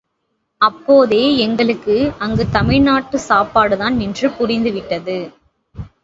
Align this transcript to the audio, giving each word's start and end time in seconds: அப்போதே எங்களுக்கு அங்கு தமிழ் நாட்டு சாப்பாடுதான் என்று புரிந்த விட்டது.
அப்போதே 0.61 1.37
எங்களுக்கு 1.37 1.95
அங்கு 2.19 2.49
தமிழ் 2.49 2.81
நாட்டு 2.81 3.19
சாப்பாடுதான் 3.29 3.99
என்று 3.99 4.31
புரிந்த 4.31 4.69
விட்டது. 4.69 5.17